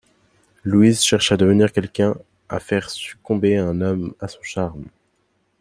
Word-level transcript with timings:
Louise 0.63 1.03
cherche 1.03 1.31
à 1.31 1.37
devenir 1.37 1.71
quelqu’un, 1.71 2.15
à 2.49 2.59
faire 2.59 2.89
succomber 2.89 3.57
un 3.57 3.81
homme 3.81 4.15
à 4.19 4.27
son 4.27 4.41
charme. 4.41 4.85